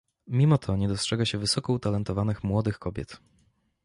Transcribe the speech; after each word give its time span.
Mimo 0.27 0.57
to 0.57 0.75
nie 0.77 0.87
dostrzega 0.87 1.25
się 1.25 1.37
wysoko 1.37 1.73
utalentowanych 1.73 2.43
młodych 2.43 2.79
kobiet 2.79 3.19